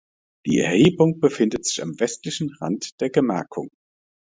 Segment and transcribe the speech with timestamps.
[0.47, 3.69] Die Erhebung befindet sich am westlichen Rand der Gemarkung.